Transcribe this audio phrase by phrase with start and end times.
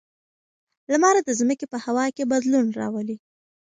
[0.91, 3.17] لمر د ځمکې په هوا کې بدلون راولي.